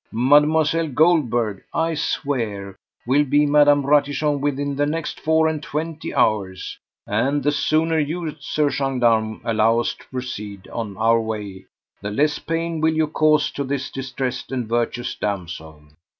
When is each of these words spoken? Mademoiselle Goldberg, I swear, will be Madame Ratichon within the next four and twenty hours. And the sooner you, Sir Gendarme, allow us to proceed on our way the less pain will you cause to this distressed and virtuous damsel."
Mademoiselle 0.13 0.87
Goldberg, 0.87 1.61
I 1.75 1.93
swear, 1.93 2.75
will 3.05 3.23
be 3.23 3.45
Madame 3.45 3.85
Ratichon 3.85 4.41
within 4.41 4.75
the 4.75 4.87
next 4.87 5.19
four 5.19 5.47
and 5.47 5.61
twenty 5.61 6.11
hours. 6.15 6.79
And 7.05 7.43
the 7.43 7.51
sooner 7.51 7.99
you, 7.99 8.35
Sir 8.39 8.71
Gendarme, 8.71 9.41
allow 9.45 9.77
us 9.79 9.93
to 9.93 10.05
proceed 10.07 10.67
on 10.69 10.97
our 10.97 11.21
way 11.21 11.65
the 12.01 12.09
less 12.09 12.39
pain 12.39 12.81
will 12.81 12.95
you 12.95 13.05
cause 13.09 13.51
to 13.51 13.63
this 13.63 13.91
distressed 13.91 14.51
and 14.51 14.67
virtuous 14.67 15.13
damsel." 15.13 15.83